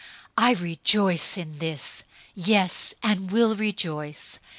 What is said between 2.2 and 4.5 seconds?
yes, and will rejoice.